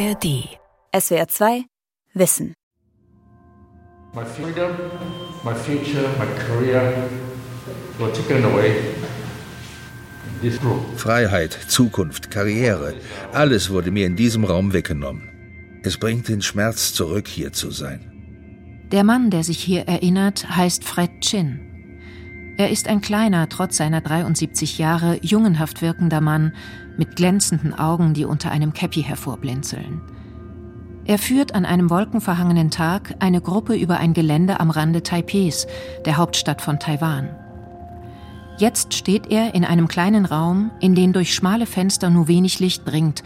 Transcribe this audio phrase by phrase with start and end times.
[0.00, 0.48] ARD.
[0.98, 1.64] SWR 2
[2.14, 2.54] Wissen.
[4.14, 4.70] My freedom,
[5.44, 6.94] my future, my career
[7.98, 8.76] were taken away.
[10.96, 12.94] Freiheit, Zukunft, Karriere,
[13.32, 15.28] alles wurde mir in diesem Raum weggenommen.
[15.82, 18.00] Es bringt den Schmerz zurück, hier zu sein.
[18.90, 21.60] Der Mann, der sich hier erinnert, heißt Fred Chin.
[22.56, 26.54] Er ist ein kleiner, trotz seiner 73 Jahre, jungenhaft wirkender Mann
[26.96, 30.00] mit glänzenden Augen, die unter einem Käppi hervorblinzeln.
[31.04, 35.66] Er führt an einem wolkenverhangenen Tag eine Gruppe über ein Gelände am Rande Taipehs,
[36.04, 37.30] der Hauptstadt von Taiwan.
[38.58, 42.86] Jetzt steht er in einem kleinen Raum, in den durch schmale Fenster nur wenig Licht
[42.86, 43.22] dringt,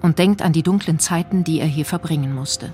[0.00, 2.72] und denkt an die dunklen Zeiten, die er hier verbringen musste.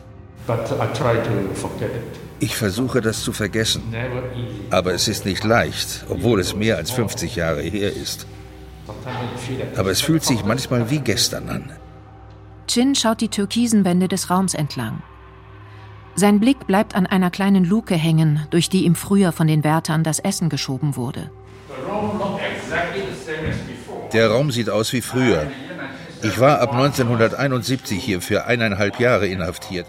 [2.38, 3.82] Ich versuche das zu vergessen,
[4.70, 8.26] aber es ist nicht leicht, obwohl es mehr als 50 Jahre her ist.
[9.76, 11.72] Aber es fühlt sich manchmal wie gestern an.
[12.66, 15.02] Chin schaut die türkisen Wände des Raums entlang.
[16.14, 20.02] Sein Blick bleibt an einer kleinen Luke hängen, durch die ihm früher von den Wärtern
[20.02, 21.30] das Essen geschoben wurde.
[24.12, 25.50] Der Raum sieht aus wie früher.
[26.22, 29.86] Ich war ab 1971 hier für eineinhalb Jahre inhaftiert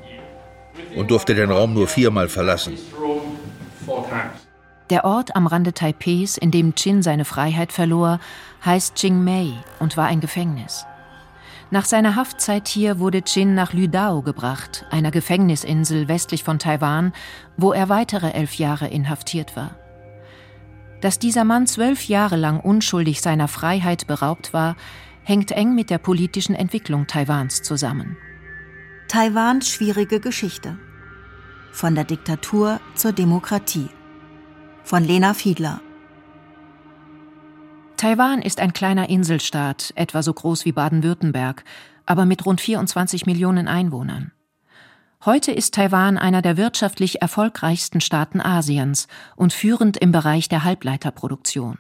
[0.96, 2.78] und durfte den Raum nur viermal verlassen.
[4.90, 8.20] Der Ort am Rande Taipehs, in dem Chin seine Freiheit verlor,
[8.66, 10.86] heißt Qingmei und war ein Gefängnis.
[11.70, 17.12] Nach seiner Haftzeit hier wurde Chin nach Lüdao gebracht, einer Gefängnisinsel westlich von Taiwan,
[17.58, 19.72] wo er weitere elf Jahre inhaftiert war.
[21.02, 24.78] Dass dieser Mann zwölf Jahre lang unschuldig seiner Freiheit beraubt war,
[25.24, 28.16] hängt eng mit der politischen Entwicklung Taiwans zusammen.
[29.10, 30.78] Taiwans schwierige Geschichte.
[31.74, 33.90] Von der Diktatur zur Demokratie.
[34.88, 35.82] Von Lena Fiedler.
[37.98, 41.66] Taiwan ist ein kleiner Inselstaat, etwa so groß wie Baden-Württemberg,
[42.06, 44.32] aber mit rund 24 Millionen Einwohnern.
[45.26, 51.80] Heute ist Taiwan einer der wirtschaftlich erfolgreichsten Staaten Asiens und führend im Bereich der Halbleiterproduktion.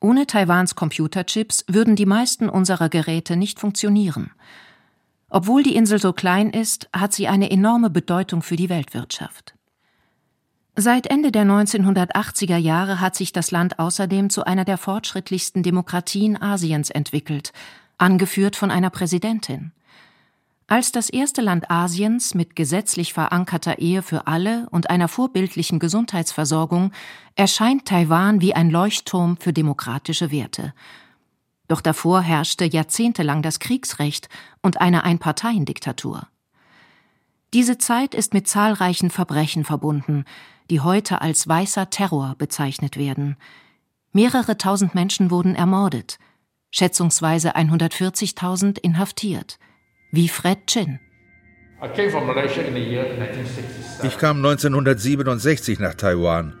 [0.00, 4.30] Ohne Taiwans Computerchips würden die meisten unserer Geräte nicht funktionieren.
[5.28, 9.52] Obwohl die Insel so klein ist, hat sie eine enorme Bedeutung für die Weltwirtschaft.
[10.74, 16.40] Seit Ende der 1980er Jahre hat sich das Land außerdem zu einer der fortschrittlichsten Demokratien
[16.40, 17.52] Asiens entwickelt,
[17.98, 19.72] angeführt von einer Präsidentin.
[20.68, 26.92] Als das erste Land Asiens mit gesetzlich verankerter Ehe für alle und einer vorbildlichen Gesundheitsversorgung
[27.34, 30.72] erscheint Taiwan wie ein Leuchtturm für demokratische Werte.
[31.68, 34.30] Doch davor herrschte jahrzehntelang das Kriegsrecht
[34.62, 36.28] und eine Einparteiendiktatur.
[37.54, 40.24] Diese Zeit ist mit zahlreichen Verbrechen verbunden,
[40.70, 43.36] die heute als weißer Terror bezeichnet werden.
[44.12, 46.18] Mehrere tausend Menschen wurden ermordet,
[46.70, 49.58] schätzungsweise 140.000 inhaftiert,
[50.12, 50.98] wie Fred Chin.
[54.02, 56.54] Ich kam 1967 nach Taiwan.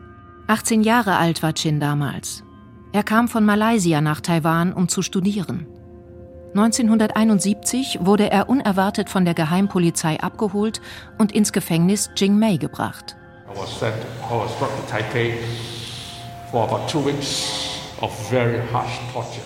[0.48, 2.44] 18 Jahre alt war Chin damals.
[2.92, 5.66] Er kam von Malaysia nach Taiwan, um zu studieren.
[6.54, 10.82] 1971 wurde er unerwartet von der Geheimpolizei abgeholt
[11.16, 13.16] und ins Gefängnis Jingmei gebracht.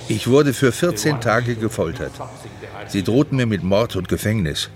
[0.09, 2.12] Ich wurde für 14 Tage gefoltert.
[2.89, 4.71] Sie drohten mir mit Mord und Gefängnis.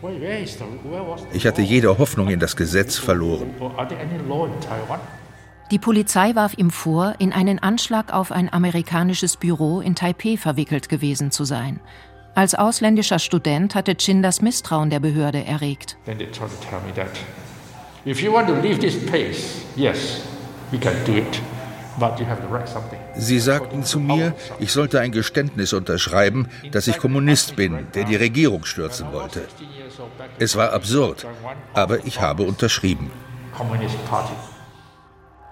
[1.32, 3.50] Ich hatte jede Hoffnung in das Gesetz verloren.
[5.70, 10.88] Die Polizei warf ihm vor, in einen Anschlag auf ein amerikanisches Büro in Taipeh verwickelt
[10.88, 11.80] gewesen zu sein.
[12.34, 15.96] Als ausländischer Student hatte Chin das Misstrauen der Behörde erregt.
[23.16, 28.16] Sie sagten zu mir, ich sollte ein Geständnis unterschreiben, dass ich Kommunist bin, der die
[28.16, 29.47] Regierung stürzen wollte.
[30.38, 31.26] Es war absurd,
[31.74, 33.10] aber ich habe unterschrieben.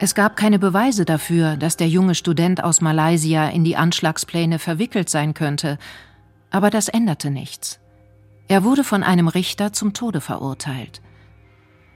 [0.00, 5.10] Es gab keine Beweise dafür, dass der junge Student aus Malaysia in die Anschlagspläne verwickelt
[5.10, 5.76] sein könnte,
[6.50, 7.80] aber das änderte nichts.
[8.48, 11.02] Er wurde von einem Richter zum Tode verurteilt.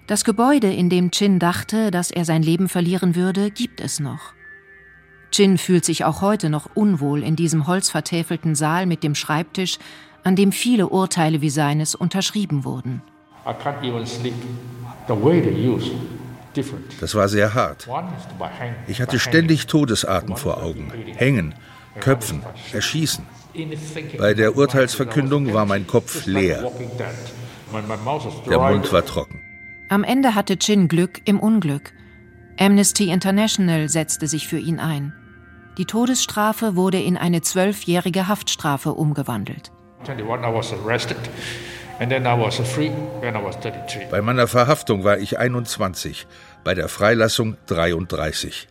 [0.07, 4.35] Das Gebäude, in dem Chin dachte, dass er sein Leben verlieren würde, gibt es noch.
[5.31, 9.79] Chin fühlt sich auch heute noch unwohl in diesem holzvertäfelten Saal mit dem Schreibtisch,
[10.25, 13.03] an dem viele Urteile wie seines unterschrieben wurden.
[17.01, 17.89] Das war sehr hart.
[18.87, 20.93] Ich hatte ständig Todesarten vor Augen.
[21.17, 21.55] Hängen,
[22.01, 23.25] Köpfen, Erschießen.
[24.19, 26.71] Bei der Urteilsverkündung war mein Kopf leer.
[28.49, 29.41] Der Mund war trocken.
[29.89, 31.93] Am Ende hatte Chin Glück im Unglück.
[32.59, 35.13] Amnesty International setzte sich für ihn ein.
[35.79, 39.73] Die Todesstrafe wurde in eine zwölfjährige Haftstrafe umgewandelt.
[44.11, 46.27] Bei meiner Verhaftung war ich 21,
[46.65, 48.69] bei der Freilassung 33.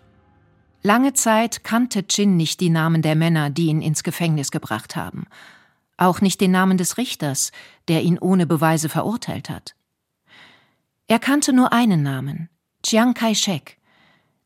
[0.83, 5.25] Lange Zeit kannte Chin nicht die Namen der Männer, die ihn ins Gefängnis gebracht haben.
[5.97, 7.51] Auch nicht den Namen des Richters,
[7.87, 9.75] der ihn ohne Beweise verurteilt hat.
[11.07, 12.49] Er kannte nur einen Namen,
[12.83, 13.77] Chiang Kai-shek,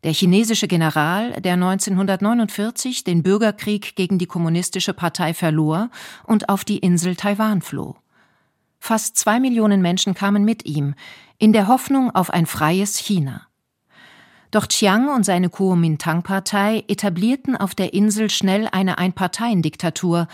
[0.03, 5.89] der chinesische General, der 1949 den Bürgerkrieg gegen die kommunistische Partei verlor
[6.25, 7.95] und auf die Insel Taiwan floh.
[8.79, 10.93] Fast zwei Millionen Menschen kamen mit ihm,
[11.39, 13.47] in der Hoffnung auf ein freies China.
[14.51, 20.27] Doch Chiang und seine Kuomintang-Partei etablierten auf der Insel schnell eine Einparteiendiktatur,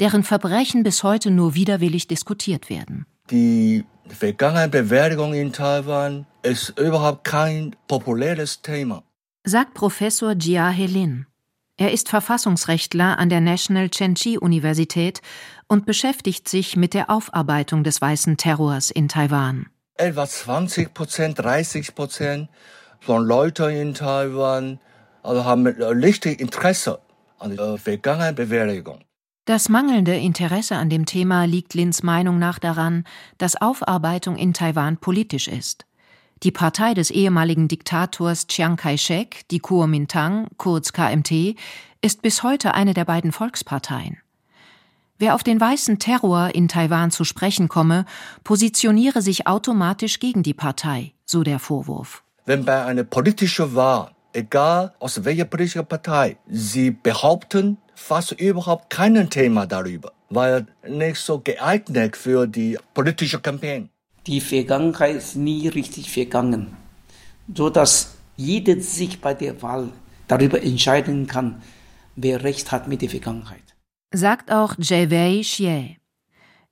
[0.00, 3.06] deren Verbrechen bis heute nur widerwillig diskutiert werden.
[3.30, 9.02] Die Vergangenheitsbewältigung in Taiwan ist überhaupt kein populäres Thema
[9.44, 11.26] sagt Professor Jia Helin.
[11.76, 15.20] Er ist Verfassungsrechtler an der National Chen-Chi Universität
[15.66, 19.66] und beschäftigt sich mit der Aufarbeitung des weißen Terrors in Taiwan.
[19.94, 22.48] Etwa 20 Prozent, 30 Prozent
[23.02, 24.78] von Leuten in Taiwan
[25.22, 27.00] also haben richtig Interesse
[27.38, 29.00] an der Vergangenheitsbewältigung.
[29.44, 33.04] Das mangelnde Interesse an dem Thema liegt Lins Meinung nach daran,
[33.38, 35.84] dass Aufarbeitung in Taiwan politisch ist.
[36.44, 41.56] Die Partei des ehemaligen Diktators Chiang Kai-shek, die Kuomintang, kurz KMT,
[42.00, 44.18] ist bis heute eine der beiden Volksparteien.
[45.18, 48.06] Wer auf den weißen Terror in Taiwan zu sprechen komme,
[48.42, 52.24] positioniere sich automatisch gegen die Partei, so der Vorwurf.
[52.44, 59.30] Wenn bei einer politischen Wahl, egal aus welcher politischen Partei, sie behaupten fast überhaupt kein
[59.30, 63.88] Thema darüber, weil nicht so geeignet für die politische Kampagne
[64.26, 66.76] die Vergangenheit ist nie richtig vergangen,
[67.52, 69.88] so dass jeder sich bei der Wahl
[70.28, 71.62] darüber entscheiden kann,
[72.16, 73.62] wer Recht hat mit der Vergangenheit.
[74.14, 75.96] Sagt auch Wei Xie.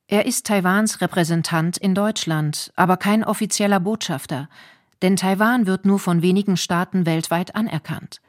[0.07, 4.49] Er ist Taiwans Repräsentant in Deutschland, aber kein offizieller Botschafter,
[5.03, 8.21] denn Taiwan wird nur von wenigen Staaten weltweit anerkannt.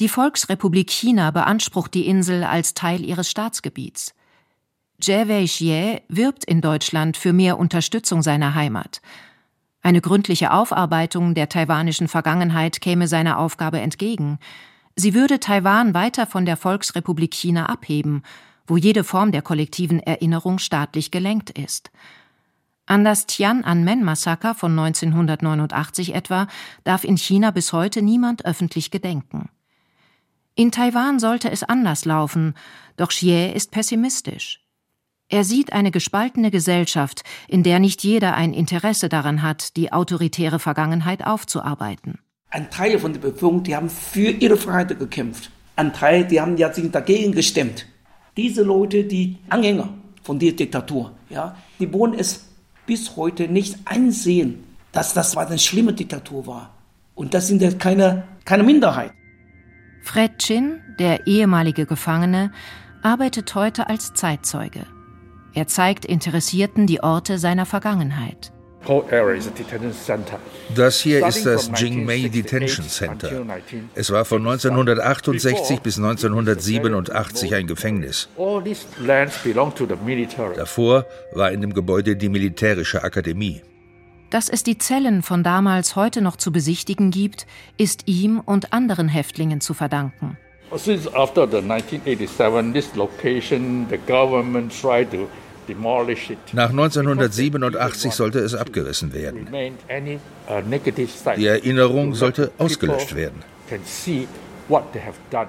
[0.00, 4.14] Die Volksrepublik China beansprucht die Insel als Teil ihres Staatsgebiets.
[5.02, 9.00] Jie Xie wirbt in Deutschland für mehr Unterstützung seiner Heimat.
[9.82, 14.38] Eine gründliche Aufarbeitung der taiwanischen Vergangenheit käme seiner Aufgabe entgegen.
[14.96, 18.22] Sie würde Taiwan weiter von der Volksrepublik China abheben,
[18.66, 21.90] wo jede Form der kollektiven Erinnerung staatlich gelenkt ist.
[22.90, 26.48] An das Tiananmen-Massaker von 1989 etwa
[26.82, 29.48] darf in China bis heute niemand öffentlich gedenken.
[30.56, 32.54] In Taiwan sollte es anders laufen,
[32.96, 34.66] doch Xie ist pessimistisch.
[35.28, 40.58] Er sieht eine gespaltene Gesellschaft, in der nicht jeder ein Interesse daran hat, die autoritäre
[40.58, 42.18] Vergangenheit aufzuarbeiten.
[42.48, 45.52] Ein Teil von der Bevölkerung, die haben für ihre Freiheit gekämpft.
[45.76, 47.86] Ein Teil, die haben ja sich dagegen gestemmt.
[48.36, 49.90] Diese Leute, die Anhänger
[50.24, 52.49] von der Diktatur, ja, die wollen es
[52.90, 56.74] bis heute nicht einsehen, dass das eine schlimme Diktatur war.
[57.14, 59.12] Und das sind ja keine, keine Minderheit.
[60.02, 62.50] Fred Chin, der ehemalige Gefangene,
[63.00, 64.86] arbeitet heute als Zeitzeuge.
[65.54, 68.50] Er zeigt Interessierten die Orte seiner Vergangenheit.
[70.74, 73.46] Das hier ist das Jingmei Detention Center.
[73.94, 78.28] Es war von 1968 bis 1987 ein Gefängnis.
[80.56, 83.62] Davor war in dem Gebäude die militärische Akademie.
[84.30, 89.08] Dass es die Zellen von damals heute noch zu besichtigen gibt, ist ihm und anderen
[89.08, 90.38] Häftlingen zu verdanken.
[90.76, 95.28] Since after the 1987, this location, the government tried to
[96.52, 99.48] nach 1987 sollte es abgerissen werden.
[100.48, 103.42] Uh, Die Erinnerung sollte ausgelöscht werden.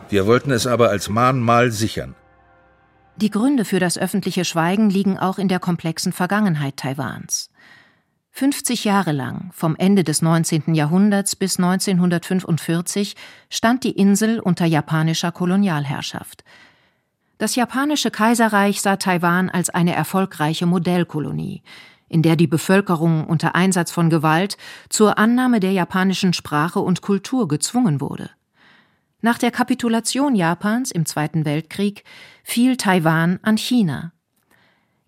[0.09, 2.15] Wir wollten es aber als Mahnmal sichern.
[3.17, 7.51] Die Gründe für das öffentliche Schweigen liegen auch in der komplexen Vergangenheit Taiwans.
[8.31, 10.73] 50 Jahre lang, vom Ende des 19.
[10.73, 13.15] Jahrhunderts bis 1945,
[13.49, 16.43] stand die Insel unter japanischer Kolonialherrschaft.
[17.41, 21.63] Das japanische Kaiserreich sah Taiwan als eine erfolgreiche Modellkolonie,
[22.07, 24.57] in der die Bevölkerung unter Einsatz von Gewalt
[24.89, 28.29] zur Annahme der japanischen Sprache und Kultur gezwungen wurde.
[29.21, 32.03] Nach der Kapitulation Japans im Zweiten Weltkrieg
[32.43, 34.13] fiel Taiwan an China.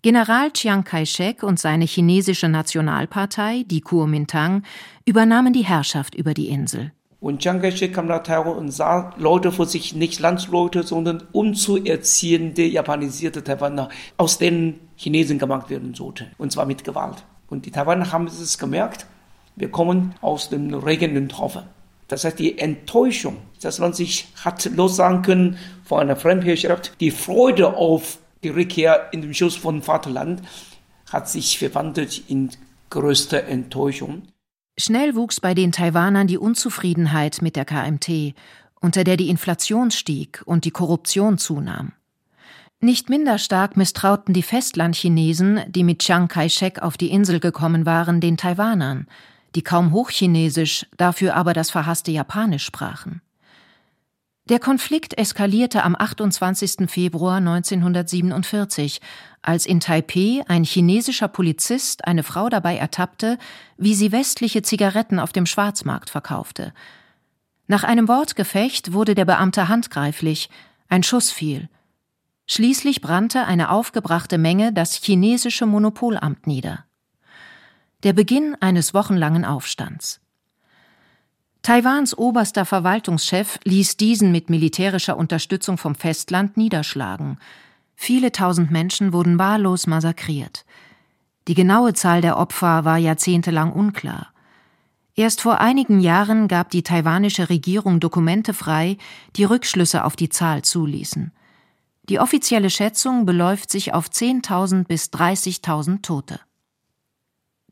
[0.01, 4.63] General Chiang Kai-shek und seine chinesische Nationalpartei, die Kuomintang,
[5.05, 6.93] übernahmen die Herrschaft über die Insel.
[7.23, 12.65] Und Chiang Kai-shek kam nach Taiwan und sah Leute vor sich, nicht Landsleute, sondern umzuerziehende,
[12.65, 13.87] japanisierte Taiwaner,
[14.17, 16.27] aus denen Chinesen gemacht werden sollte.
[16.37, 17.23] Und zwar mit Gewalt.
[17.47, 19.05] Und die Taiwaner haben es gemerkt,
[19.55, 21.63] wir kommen aus dem regenden Tropfen.
[22.09, 27.77] Das heißt, die Enttäuschung, dass man sich hat lossagen können von einer Fremdherrschaft, die Freude
[27.77, 30.41] auf die Rückkehr in den Schuss von Vaterland
[31.09, 32.49] hat sich verwandelt in
[32.89, 34.23] größte Enttäuschung.
[34.77, 38.33] Schnell wuchs bei den Taiwanern die Unzufriedenheit mit der KMT,
[38.81, 41.93] unter der die Inflation stieg und die Korruption zunahm.
[42.79, 48.19] Nicht minder stark misstrauten die Festlandchinesen, die mit Chiang Kai-shek auf die Insel gekommen waren,
[48.19, 49.07] den Taiwanern,
[49.55, 53.21] die kaum Hochchinesisch, dafür aber das verhasste Japanisch sprachen.
[54.53, 56.87] Der Konflikt eskalierte am 28.
[56.87, 59.01] Februar 1947,
[59.41, 63.39] als in Taipeh ein chinesischer Polizist eine Frau dabei ertappte,
[63.77, 66.71] wie sie westliche Zigaretten auf dem Schwarzmarkt verkaufte.
[67.65, 70.51] Nach einem Wortgefecht wurde der Beamte handgreiflich,
[70.87, 71.67] ein Schuss fiel.
[72.45, 76.85] Schließlich brannte eine aufgebrachte Menge das chinesische Monopolamt nieder.
[78.03, 80.22] Der Beginn eines wochenlangen Aufstands.
[81.63, 87.37] Taiwans oberster Verwaltungschef ließ diesen mit militärischer Unterstützung vom Festland niederschlagen.
[87.95, 90.65] Viele tausend Menschen wurden wahllos massakriert.
[91.47, 94.33] Die genaue Zahl der Opfer war jahrzehntelang unklar.
[95.15, 98.97] Erst vor einigen Jahren gab die taiwanische Regierung Dokumente frei,
[99.37, 101.31] die Rückschlüsse auf die Zahl zuließen.
[102.09, 106.41] Die offizielle Schätzung beläuft sich auf 10.000 bis 30.000 Tote.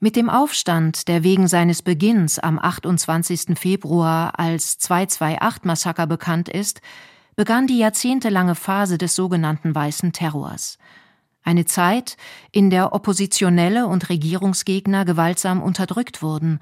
[0.03, 3.55] Mit dem Aufstand, der wegen seines Beginns am 28.
[3.55, 6.81] Februar als 228-Massaker bekannt ist,
[7.35, 10.79] begann die jahrzehntelange Phase des sogenannten Weißen Terrors.
[11.43, 12.17] Eine Zeit,
[12.51, 16.61] in der Oppositionelle und Regierungsgegner gewaltsam unterdrückt wurden,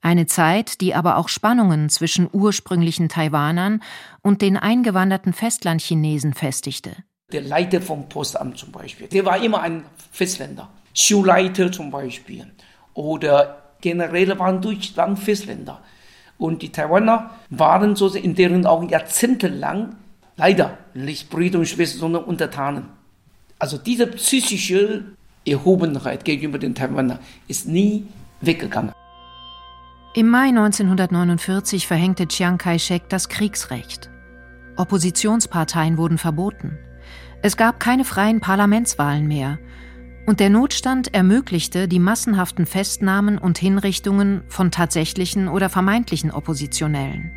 [0.00, 3.82] eine Zeit, die aber auch Spannungen zwischen ursprünglichen Taiwanern
[4.22, 6.94] und den eingewanderten Festlandchinesen festigte.
[7.32, 10.70] Der Leiter vom Postamt zum Beispiel, der war immer ein Festländer.
[10.94, 12.46] Schulleiter zum Beispiel
[12.96, 15.80] oder Generäle waren durchlang Festländer.
[16.38, 19.94] Und die Taiwaner waren so in deren Augen jahrzehntelang
[20.36, 22.86] leider nicht Brüder und Schwestern, sondern Untertanen.
[23.58, 25.04] Also diese psychische
[25.46, 28.06] Erhobenheit gegenüber den Taiwanern ist nie
[28.40, 28.92] weggegangen.
[30.14, 34.10] Im Mai 1949 verhängte Chiang Kai-shek das Kriegsrecht.
[34.76, 36.78] Oppositionsparteien wurden verboten.
[37.42, 39.58] Es gab keine freien Parlamentswahlen mehr
[40.26, 47.32] und der Notstand ermöglichte die massenhaften Festnahmen und Hinrichtungen von tatsächlichen oder vermeintlichen Oppositionellen.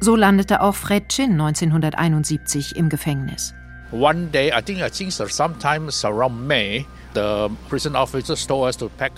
[0.00, 3.54] So landete auch Fred Chin 1971 im Gefängnis.
[3.92, 6.84] One day, I think, I think sometimes around May,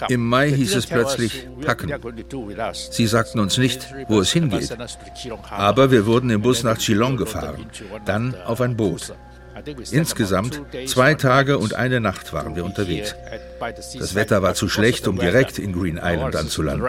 [0.08, 1.92] im Mai hieß es plötzlich packen.
[2.90, 4.76] Sie sagten uns nicht, wo es hingeht.
[5.50, 7.66] Aber wir wurden im Bus nach Geelong gefahren,
[8.04, 9.14] dann auf ein Boot.
[9.90, 13.14] Insgesamt zwei Tage und eine Nacht waren wir unterwegs.
[13.98, 16.86] Das Wetter war zu schlecht, um direkt in Green Island anzulanden.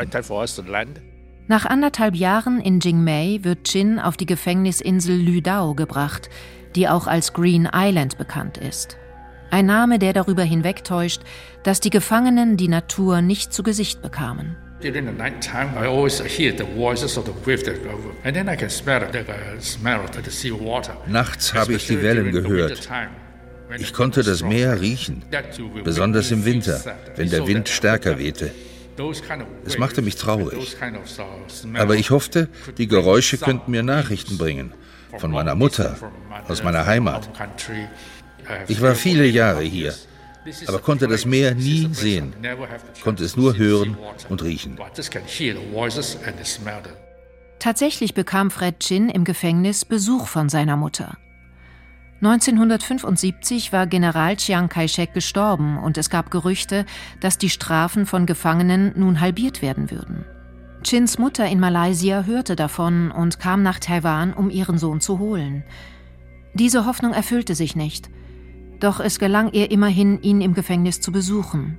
[1.48, 6.30] Nach anderthalb Jahren in Jingmei wird Chin auf die Gefängnisinsel Lüdao gebracht,
[6.76, 8.98] die auch als Green Island bekannt ist.
[9.50, 11.24] Ein Name, der darüber hinwegtäuscht,
[11.64, 14.58] dass die Gefangenen die Natur nicht zu Gesicht bekamen.
[14.82, 18.34] During the night time, I always hear the voices of the wave that go, and
[18.34, 19.26] then I can smell the
[19.60, 20.96] smell of the sea water.
[21.06, 22.88] Nachts habe ich die Wellen gehört.
[23.78, 25.24] Ich konnte das Meer riechen,
[25.84, 26.80] besonders im Winter,
[27.18, 28.52] wenn der Wind stärker wehte.
[29.66, 30.78] Es machte mich traurig.
[31.74, 34.74] Aber ich hoffte, die Geräusche könnten mir Nachrichten bringen.
[35.18, 35.98] Von meiner Mutter,
[36.48, 37.30] aus meiner Heimat.
[38.68, 39.94] Ich war viele Jahre hier
[40.68, 42.34] aber konnte das Meer nie sehen,
[43.04, 43.98] konnte es nur hören
[44.30, 44.78] und riechen.
[47.60, 51.18] Tatsächlich bekam Fred Chin im Gefängnis Besuch von seiner Mutter.
[52.22, 56.86] 1975 war General Chiang Kai-shek gestorben und es gab Gerüchte,
[57.22, 60.26] dass die Strafen von Gefangenen nun halbiert werden würden.
[60.84, 65.64] Chins Mutter in Malaysia hörte davon und kam nach Taiwan, um ihren Sohn zu holen.
[66.54, 68.10] Diese Hoffnung erfüllte sich nicht.
[68.80, 71.78] Doch es gelang ihr immerhin, ihn im Gefängnis zu besuchen.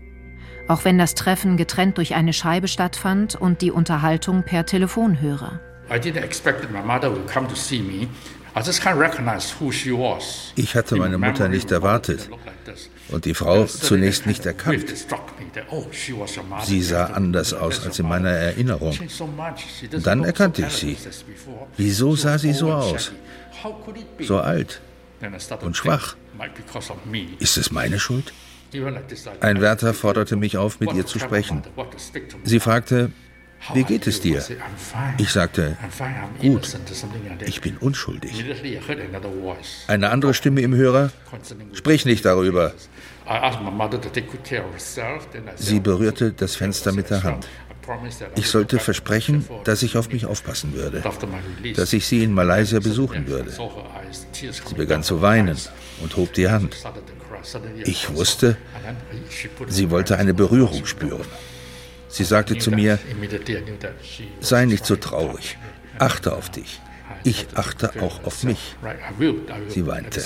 [0.69, 5.61] Auch wenn das Treffen getrennt durch eine Scheibe stattfand und die Unterhaltung per Telefonhörer.
[10.57, 12.30] Ich hatte meine Mutter nicht erwartet
[13.09, 14.85] und die Frau zunächst nicht erkannt.
[15.71, 15.87] Oh,
[16.62, 18.97] sie sah anders aus als in meiner Erinnerung.
[20.04, 20.97] Dann erkannte ich sie.
[21.76, 23.12] Wieso sah sie so aus?
[24.21, 24.80] So alt
[25.62, 26.16] und schwach.
[27.39, 28.33] Ist es meine Schuld?
[29.41, 31.63] Ein Wärter forderte mich auf, mit ihr zu sprechen.
[32.45, 33.11] Sie fragte,
[33.75, 34.43] wie geht es dir?
[35.19, 35.77] Ich sagte,
[36.41, 36.77] gut,
[37.45, 38.45] ich bin unschuldig.
[39.87, 41.11] Eine andere Stimme im Hörer,
[41.75, 42.73] sprich nicht darüber.
[45.57, 47.49] Sie berührte das Fenster mit der Hand.
[48.37, 51.03] Ich sollte versprechen, dass ich auf mich aufpassen würde,
[51.75, 53.53] dass ich sie in Malaysia besuchen würde.
[54.33, 55.57] Sie begann zu weinen
[56.03, 56.77] und hob die Hand.
[57.85, 58.57] Ich wusste,
[59.69, 61.27] sie wollte eine Berührung spüren.
[62.09, 62.99] Sie sagte zu mir,
[64.41, 65.57] sei nicht so traurig,
[65.99, 66.81] achte auf dich.
[67.25, 68.77] Ich achte auch auf mich.
[69.69, 70.23] Sie weinte.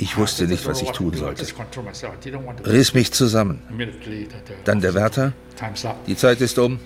[0.00, 1.44] Ich wusste nicht, was ich tun sollte.
[2.64, 3.62] Riss mich zusammen.
[4.64, 5.32] Dann der Wärter.
[6.06, 6.80] Die Zeit ist um.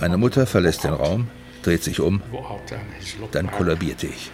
[0.00, 1.28] Meine Mutter verlässt den Raum,
[1.62, 2.22] dreht sich um.
[3.32, 4.30] Dann kollabierte ich.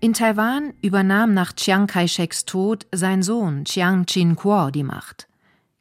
[0.00, 5.28] In Taiwan übernahm nach Chiang Kai-sheks Tod sein Sohn Chiang Chin-kuo die Macht.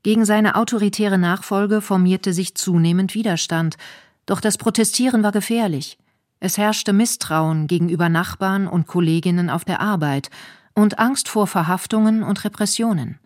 [0.04, 3.78] Gegen seine autoritäre Nachfolge formierte sich zunehmend Widerstand,
[4.26, 5.98] doch das Protestieren war gefährlich.
[6.44, 10.30] Es herrschte Misstrauen gegenüber Nachbarn und Kolleginnen auf der Arbeit
[10.74, 13.18] und Angst vor Verhaftungen und Repressionen.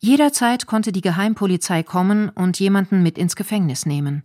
[0.00, 4.24] Jederzeit konnte die Geheimpolizei kommen und jemanden mit ins Gefängnis nehmen.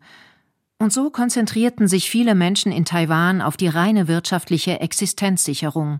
[0.79, 5.99] Und so konzentrierten sich viele Menschen in Taiwan auf die reine wirtschaftliche Existenzsicherung.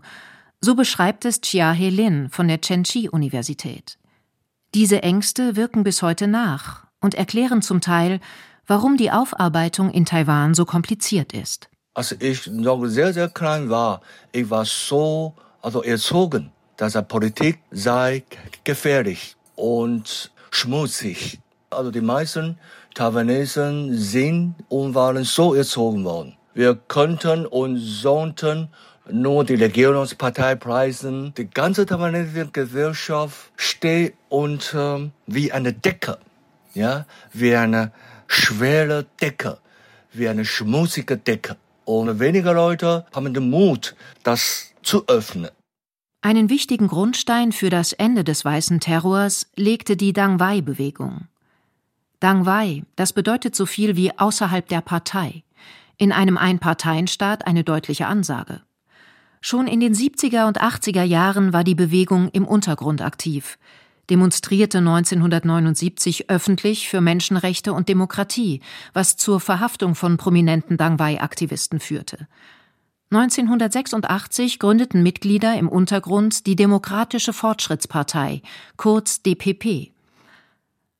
[0.60, 3.96] So beschreibt es Chia He Lin von der Chen-Chi-Universität.
[4.74, 8.18] Diese Ängste wirken bis heute nach und erklären zum Teil,
[8.66, 11.68] warum die Aufarbeitung in Taiwan so kompliziert ist.
[11.96, 14.00] Als ich noch sehr, sehr klein war,
[14.32, 15.32] ich war so
[15.62, 18.24] also erzogen, dass Politik sei
[18.64, 21.38] gefährlich und schmutzig.
[21.70, 22.58] Also die meisten
[22.94, 26.36] Taiwanesen sind und waren so erzogen worden.
[26.52, 28.70] Wir könnten und sollten
[29.08, 31.32] nur die Regierungspartei preisen.
[31.36, 36.18] Die ganze taiwanesische Gesellschaft steht unter wie eine Decke,
[36.74, 37.92] ja, wie eine
[38.26, 39.58] schwere Decke,
[40.12, 41.56] wie eine schmutzige Decke.
[41.84, 45.50] Und wenige Leute haben den Mut, das zu öffnen.
[46.22, 51.28] Einen wichtigen Grundstein für das Ende des weißen Terrors legte die Dang Wai-Bewegung.
[52.18, 55.42] Dang Wai, das bedeutet so viel wie außerhalb der Partei.
[55.98, 58.62] In einem Einparteienstaat eine deutliche Ansage.
[59.42, 63.58] Schon in den 70er und 80er Jahren war die Bewegung im Untergrund aktiv,
[64.10, 68.60] demonstrierte 1979 öffentlich für Menschenrechte und Demokratie,
[68.92, 72.28] was zur Verhaftung von prominenten Dang Wai-Aktivisten führte.
[73.10, 78.42] 1986 gründeten Mitglieder im Untergrund die Demokratische Fortschrittspartei,
[78.76, 79.92] kurz DPP.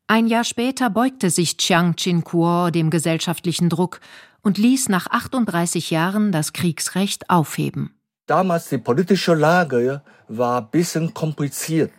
[0.06, 4.00] Ein Jahr später beugte sich Chiang Chin-kuo dem gesellschaftlichen Druck
[4.42, 7.94] und ließ nach 38 Jahren das Kriegsrecht aufheben.
[8.26, 11.92] Damals die politische Lage war ein bisschen kompliziert,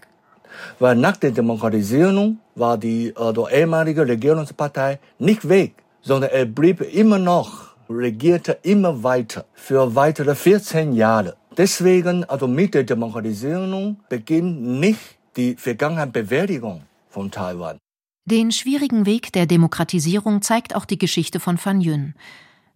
[0.79, 7.19] weil nach der Demokratisierung war die also ehemalige Regierungspartei nicht weg, sondern er blieb immer
[7.19, 11.35] noch, regierte immer weiter für weitere 14 Jahre.
[11.57, 17.77] Deswegen, also mit der Demokratisierung beginnt nicht die Vergangenheitsbewältigung von Taiwan.
[18.25, 22.15] Den schwierigen Weg der Demokratisierung zeigt auch die Geschichte von Fan Yun.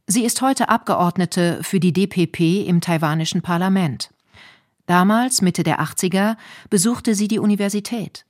[0.05, 4.09] Sie ist heute Abgeordnete für die DPP im taiwanischen Parlament.
[4.89, 6.35] Damals, Mitte der 80er,
[6.71, 8.25] besuchte sie die Universität.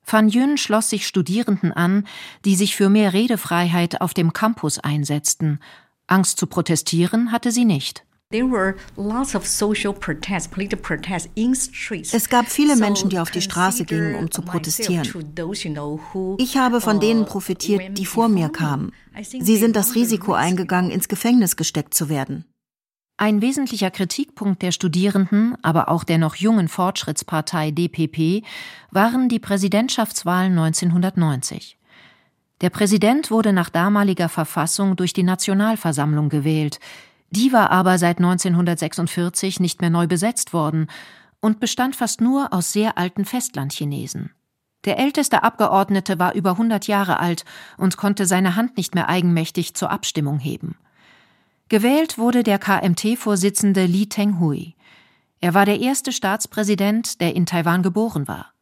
[0.00, 2.06] Fan Yun schloss sich Studierenden an,
[2.44, 5.58] die sich für mehr Redefreiheit auf dem Campus einsetzten.
[6.06, 8.04] Angst zu protestieren hatte sie nicht.
[12.12, 15.34] Es gab viele Menschen, die auf die Straße gingen, um zu protestieren.
[16.38, 18.92] Ich habe von denen profitiert, die vor mir kamen.
[19.20, 22.44] Sie sind das Risiko eingegangen, ins Gefängnis gesteckt zu werden.
[23.16, 28.44] Ein wesentlicher Kritikpunkt der Studierenden, aber auch der noch jungen Fortschrittspartei DPP
[28.90, 31.78] waren die Präsidentschaftswahlen 1990.
[32.60, 36.80] Der Präsident wurde nach damaliger Verfassung durch die Nationalversammlung gewählt.
[37.30, 40.88] Die war aber seit 1946 nicht mehr neu besetzt worden
[41.40, 44.32] und bestand fast nur aus sehr alten Festlandchinesen.
[44.86, 47.44] Der älteste Abgeordnete war über 100 Jahre alt
[47.76, 50.76] und konnte seine Hand nicht mehr eigenmächtig zur Abstimmung heben.
[51.68, 54.74] Gewählt wurde der KMT-Vorsitzende Li Tenghui.
[55.40, 58.52] Er war der erste Staatspräsident, der in Taiwan geboren war.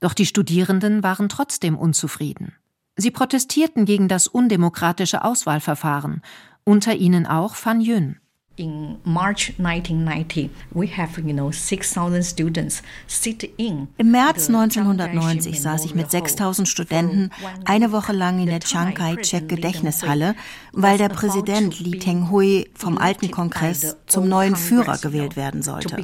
[0.00, 2.54] Doch die Studierenden waren trotzdem unzufrieden.
[2.96, 6.22] Sie protestierten gegen das undemokratische Auswahlverfahren
[6.64, 8.20] unter ihnen auch Fan Yun.
[8.56, 15.84] In March 1990, we have, you know, 6,000 students sit in Im März 1990 saß
[15.84, 17.30] ich mit 6000 Studenten
[17.64, 20.36] eine Woche lang in der Chiang Kai-shek Gedächtnishalle,
[20.72, 25.96] weil der Präsident Li Tenghui vom alten Kongress zum neuen Führer gewählt werden sollte.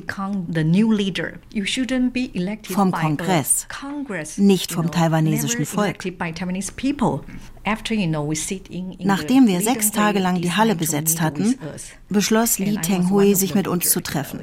[2.65, 3.69] Vom Kongress,
[4.39, 6.05] nicht vom taiwanesischen Volk.
[7.65, 11.57] Nachdem wir sechs Tage lang die Halle besetzt hatten,
[12.09, 14.41] beschloss Li Tenghui, sich mit uns zu treffen.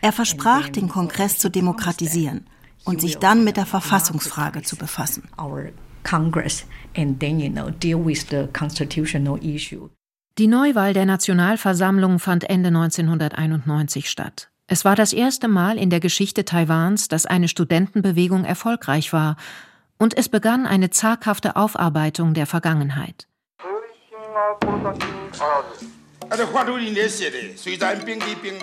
[0.00, 2.46] Er versprach, den Kongress zu demokratisieren.
[2.84, 5.28] und sich dann mit der Verfassungsfrage zu befassen.
[10.38, 14.50] Die Neuwahl der Nationalversammlung fand Ende 1991 statt.
[14.66, 19.36] Es war das erste Mal in der Geschichte Taiwans, dass eine Studentenbewegung erfolgreich war,
[20.00, 23.28] und es begann eine zaghafte Aufarbeitung der Vergangenheit.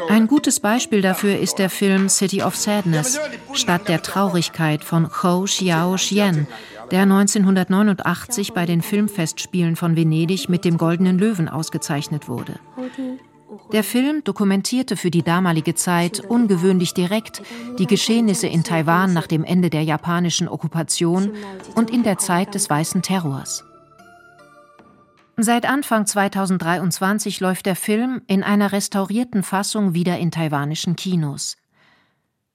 [0.09, 3.19] Ein gutes Beispiel dafür ist der Film City of Sadness,
[3.53, 6.47] Stadt der Traurigkeit von Hou Xiao Xian,
[6.91, 12.59] der 1989 bei den Filmfestspielen von Venedig mit dem Goldenen Löwen ausgezeichnet wurde.
[13.71, 17.41] Der Film dokumentierte für die damalige Zeit ungewöhnlich direkt
[17.79, 21.33] die Geschehnisse in Taiwan nach dem Ende der japanischen Okkupation
[21.75, 23.63] und in der Zeit des weißen Terrors.
[25.37, 31.57] Seit Anfang 2023 läuft der Film in einer restaurierten Fassung wieder in taiwanischen Kinos.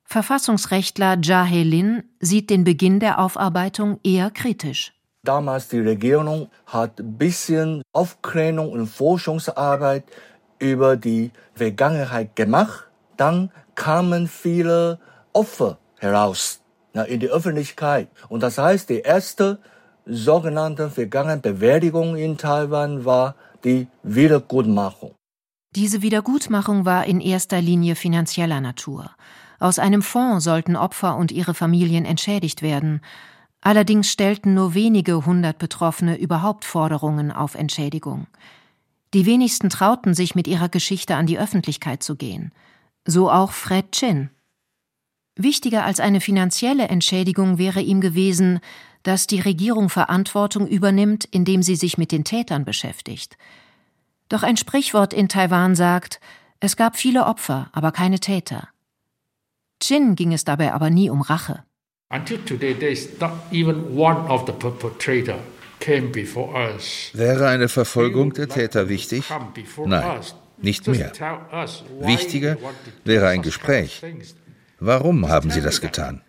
[0.05, 4.92] Verfassungsrechtler Jia He-lin sieht den Beginn der Aufarbeitung eher kritisch.
[5.24, 10.05] Damals die Regierung hat ein bisschen Aufklärung und Forschungsarbeit
[10.62, 12.88] über die Vergangenheit gemacht.
[13.16, 14.98] Dann kamen viele
[15.33, 16.61] Opfer heraus
[17.07, 18.09] in die Öffentlichkeit.
[18.29, 19.59] Und das heißt, die erste
[20.07, 25.14] sogenannte Vergangenheitsbewältigung in Taiwan war die Wiedergutmachung.
[25.75, 29.11] Diese Wiedergutmachung war in erster Linie finanzieller Natur.
[29.59, 33.01] Aus einem Fonds sollten Opfer und ihre Familien entschädigt werden.
[33.62, 38.27] Allerdings stellten nur wenige hundert Betroffene überhaupt Forderungen auf Entschädigung.
[39.14, 42.53] Die wenigsten trauten sich mit ihrer Geschichte an die Öffentlichkeit zu gehen.
[43.05, 44.31] So auch Fred Chin.
[45.37, 48.61] Wichtiger als eine finanzielle Entschädigung wäre ihm gewesen,
[49.03, 53.37] dass die Regierung Verantwortung übernimmt, indem sie sich mit den Tätern beschäftigt.
[54.29, 56.20] Doch ein Sprichwort in Taiwan sagt,
[56.61, 58.68] es gab viele Opfer, aber keine Täter.
[59.83, 61.64] Chin ging es dabei aber nie um Rache.
[67.12, 69.25] Wäre eine Verfolgung der Täter wichtig?
[69.85, 70.21] Nein,
[70.59, 71.12] nicht mehr.
[72.01, 72.57] Wichtiger
[73.05, 74.03] wäre ein Gespräch.
[74.79, 76.23] Warum haben sie das getan?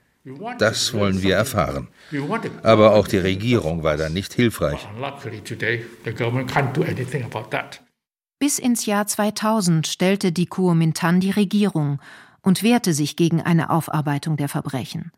[0.57, 1.89] Das wollen wir erfahren.
[2.63, 4.87] Aber auch die Regierung war da nicht hilfreich.
[8.39, 11.99] Bis ins Jahr 2000 stellte die Kuomintang die Regierung
[12.41, 15.11] und wehrte sich gegen eine Aufarbeitung der Verbrechen.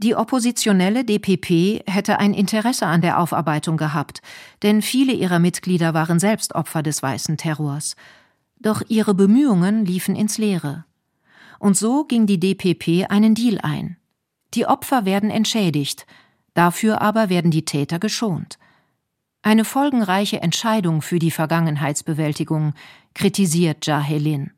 [0.00, 4.22] Die oppositionelle DPP hätte ein Interesse an der Aufarbeitung gehabt,
[4.62, 7.96] denn viele ihrer Mitglieder waren selbst Opfer des weißen Terrors.
[8.60, 10.84] Doch ihre Bemühungen liefen ins Leere.
[11.58, 13.96] Und so ging die DPP einen Deal ein.
[14.54, 16.06] Die Opfer werden entschädigt,
[16.54, 18.56] dafür aber werden die Täter geschont.
[19.42, 22.74] Eine folgenreiche Entscheidung für die Vergangenheitsbewältigung,
[23.14, 24.52] kritisiert Jahelin.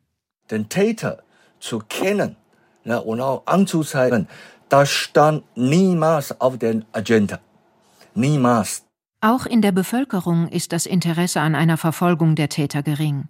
[0.51, 1.23] Den Täter
[1.61, 2.37] zu kennen
[2.85, 4.29] ja, und auch anzuzeigen,
[4.71, 7.41] das stand niemals auf der Agenda.
[8.15, 8.85] Niemals.
[9.21, 13.29] Auch in der Bevölkerung ist das Interesse an einer Verfolgung der Täter gering.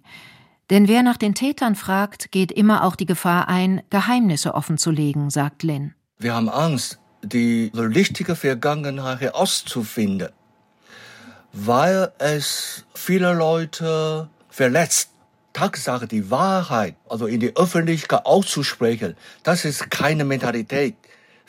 [0.69, 5.63] Denn wer nach den Tätern fragt, geht immer auch die Gefahr ein, Geheimnisse offenzulegen, sagt
[5.63, 5.93] Lin.
[6.17, 10.29] Wir haben Angst, die richtige Vergangenheit herauszufinden,
[11.51, 15.09] weil es viele Leute verletzt.
[15.53, 20.95] Tatsache, die Wahrheit, also in die Öffentlichkeit auszusprechen, das ist keine Mentalität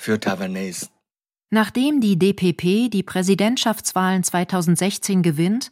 [0.02, 0.88] für Taiwanesen.
[1.50, 5.70] Nachdem die DPP die Präsidentschaftswahlen 2016 gewinnt,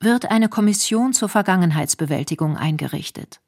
[0.00, 3.40] wird eine Kommission zur Vergangenheitsbewältigung eingerichtet.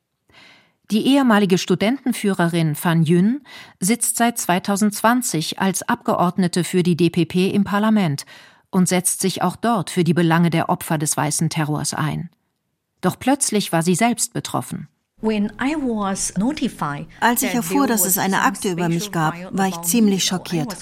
[0.91, 3.41] Die ehemalige Studentenführerin Fan Yun
[3.81, 8.27] sitzt seit 2020 als Abgeordnete für die DPP im Parlament
[8.71, 12.31] und setzt sich auch dort für die Belange der Opfer des weißen Terrors ein.
[13.01, 14.89] Doch plötzlich war sie selbst betroffen.
[17.21, 20.77] Als ich erfuhr, dass es eine Akte über mich gab, war ich ziemlich schockiert.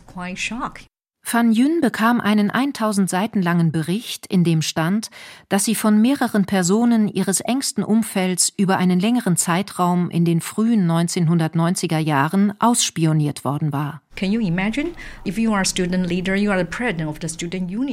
[1.22, 5.10] Fan Yun bekam einen 1000 Seiten langen Bericht, in dem stand,
[5.48, 10.90] dass sie von mehreren Personen ihres engsten Umfelds über einen längeren Zeitraum in den frühen
[10.90, 14.02] 1990er Jahren ausspioniert worden war.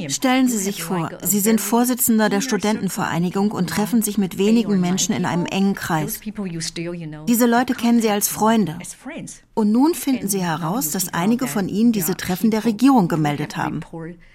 [0.08, 5.14] Stellen Sie sich vor, Sie sind Vorsitzender der Studentenvereinigung und treffen sich mit wenigen Menschen
[5.14, 6.20] in einem engen Kreis.
[7.28, 8.78] Diese Leute kennen Sie als Freunde.
[9.54, 13.80] Und nun finden Sie heraus, dass einige von Ihnen diese Treffen der Regierung gemeldet haben.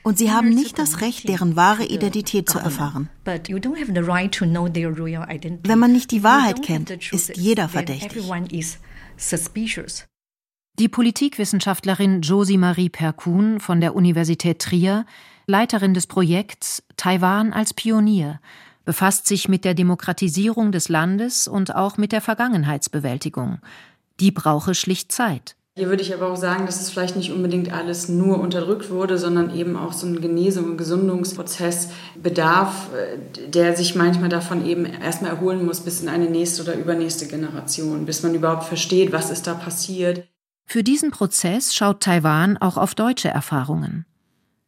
[0.04, 3.10] Und Sie haben nicht das Recht, deren wahre Identität zu erfahren.
[3.26, 3.40] Wenn
[5.80, 8.24] man nicht die Wahrheit kennt, ist jeder verdächtig.
[10.80, 15.06] Die Politikwissenschaftlerin Josie Marie Perkun von der Universität Trier,
[15.46, 18.40] Leiterin des Projekts Taiwan als Pionier,
[18.84, 23.60] befasst sich mit der Demokratisierung des Landes und auch mit der Vergangenheitsbewältigung.
[24.20, 25.56] Die brauche schlicht Zeit.
[25.76, 29.20] Hier würde ich aber auch sagen, dass es vielleicht nicht unbedingt alles nur unterdrückt wurde,
[29.20, 34.86] sondern eben auch so ein Genesung- und Gesundungsprozess bedarf, äh, der sich manchmal davon eben
[34.86, 39.30] erstmal erholen muss bis in eine nächste oder übernächste Generation, bis man überhaupt versteht, was
[39.30, 40.28] ist da passiert.
[40.66, 44.06] Für diesen Prozess schaut Taiwan auch auf deutsche Erfahrungen.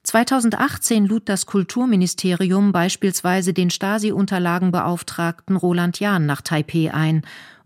[0.04, 7.24] 2018 lud das Kulturministerium beispielsweise den Stasi-Unterlagenbeauftragten Roland Jahn nach Taipeh ein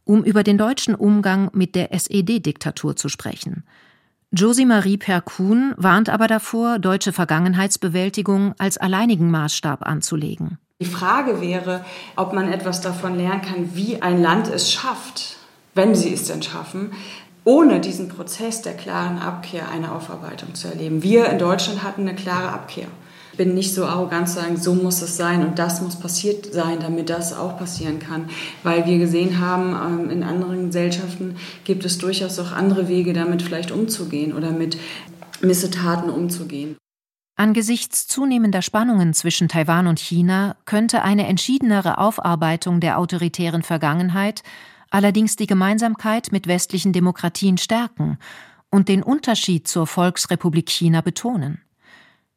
[0.09, 3.63] um über den deutschen Umgang mit der SED-Diktatur zu sprechen.
[4.31, 10.57] Josie Marie Perkun warnt aber davor, deutsche Vergangenheitsbewältigung als alleinigen Maßstab anzulegen.
[10.81, 15.37] Die Frage wäre, ob man etwas davon lernen kann, wie ein Land es schafft,
[15.75, 16.91] wenn sie es denn schaffen,
[17.49, 21.01] ohne diesen Prozess der klaren Abkehr eine Aufarbeitung zu erleben.
[21.01, 22.87] Wir in Deutschland hatten eine klare Abkehr
[23.37, 26.79] bin nicht so arrogant zu sagen, so muss es sein und das muss passiert sein,
[26.81, 28.29] damit das auch passieren kann.
[28.63, 33.41] Weil wir gesehen haben, ähm, in anderen Gesellschaften gibt es durchaus auch andere Wege, damit
[33.41, 34.77] vielleicht umzugehen oder mit
[35.39, 36.75] Missetaten umzugehen.
[37.37, 44.43] Angesichts zunehmender Spannungen zwischen Taiwan und China könnte eine entschiedenere Aufarbeitung der autoritären Vergangenheit
[44.91, 48.17] allerdings die Gemeinsamkeit mit westlichen Demokratien stärken
[48.69, 51.61] und den Unterschied zur Volksrepublik China betonen.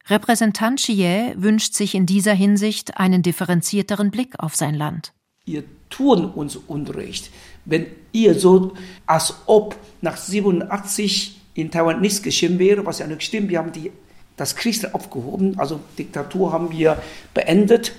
[0.09, 5.13] Repräsentant Chie wünscht sich in dieser Hinsicht einen differenzierteren Blick auf sein Land.
[5.45, 7.31] Ihr tun uns Unrecht,
[7.65, 8.75] wenn ihr so,
[9.07, 13.51] als ob nach 87 in Taiwan nichts geschehen wäre, was ja nicht stimmt.
[13.51, 13.93] Wir haben die,
[14.37, 17.01] das Kriegsrecht aufgehoben, also Diktatur haben wir
[17.35, 17.93] beendet.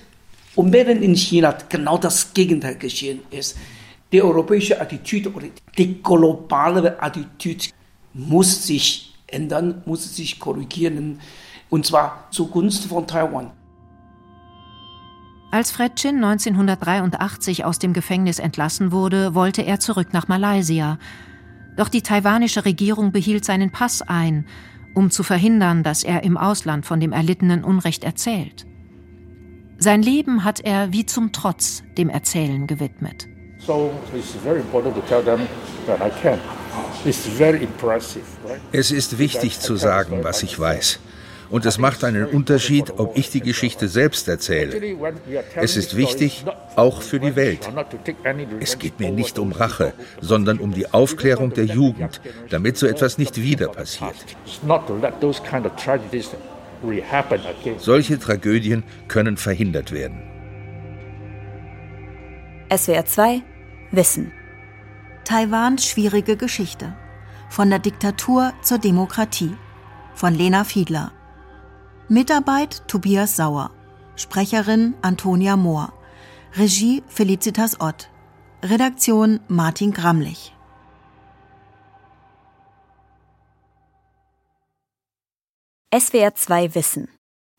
[0.55, 3.57] Und während in China genau das Gegenteil geschehen ist,
[4.13, 5.47] die europäische Attitüde oder
[5.77, 7.65] die globale Attitüde
[8.13, 11.19] muss sich ändern, muss sich korrigieren.
[11.69, 13.51] Und zwar zugunsten von Taiwan.
[15.51, 20.99] Als Fred Chin 1983 aus dem Gefängnis entlassen wurde, wollte er zurück nach Malaysia.
[21.75, 24.45] Doch die taiwanische Regierung behielt seinen Pass ein,
[24.93, 28.67] um zu verhindern, dass er im Ausland von dem erlittenen Unrecht erzählt.
[29.79, 33.27] Sein Leben hat er wie zum Trotz dem Erzählen gewidmet.
[38.71, 40.99] Es ist wichtig zu sagen, was ich weiß.
[41.49, 44.97] Und es macht einen Unterschied, ob ich die Geschichte selbst erzähle.
[45.55, 46.45] Es ist wichtig,
[46.75, 47.69] auch für die Welt.
[48.59, 53.17] Es geht mir nicht um Rache, sondern um die Aufklärung der Jugend, damit so etwas
[53.17, 54.15] nicht wieder passiert.
[57.77, 60.23] Solche Tragödien können verhindert werden.
[62.75, 63.43] SWR 2
[63.93, 64.31] Wissen.
[65.23, 66.97] Taiwans schwierige Geschichte.
[67.49, 69.55] Von der Diktatur zur Demokratie.
[70.15, 71.11] Von Lena Fiedler.
[72.09, 73.69] Mitarbeit Tobias Sauer.
[74.15, 75.93] Sprecherin Antonia Mohr.
[76.55, 78.09] Regie Felicitas Ott.
[78.63, 80.55] Redaktion Martin Gramlich.
[85.95, 87.07] SWR 2 Wissen.